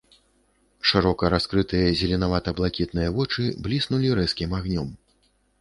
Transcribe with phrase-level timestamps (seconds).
[0.91, 4.89] Шырока раскрытыя зеленавата-блакітныя вочы бліснулі рэзкім агнём.